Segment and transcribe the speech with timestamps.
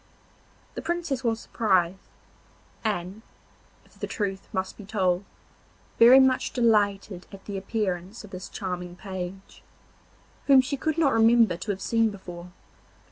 [0.73, 2.09] The Princess was surprised,
[2.83, 3.21] and,
[3.85, 5.25] if the truth must be told,
[5.99, 9.61] very much delighted at the appearance of this charming page,
[10.47, 12.51] whom she could not remember to have seen before.